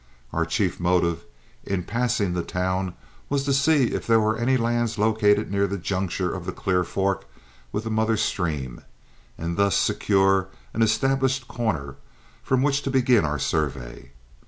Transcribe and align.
Our 0.33 0.47
chief 0.47 0.79
motive 0.79 1.25
in 1.63 1.83
passing 1.83 2.33
the 2.33 2.41
town 2.41 2.95
was 3.29 3.43
to 3.43 3.53
see 3.53 3.91
if 3.93 4.07
there 4.07 4.19
were 4.19 4.35
any 4.35 4.57
lands 4.57 4.97
located 4.97 5.51
near 5.51 5.67
the 5.67 5.77
juncture 5.77 6.33
of 6.33 6.47
the 6.47 6.51
Clear 6.51 6.83
Fork 6.83 7.25
with 7.71 7.83
the 7.83 7.91
mother 7.91 8.17
stream, 8.17 8.81
and 9.37 9.57
thus 9.57 9.77
secure 9.77 10.47
an 10.73 10.81
established 10.81 11.47
corner 11.47 11.97
from 12.41 12.63
which 12.63 12.81
to 12.81 12.89
begin 12.89 13.25
our 13.25 13.37
survey. 13.37 14.09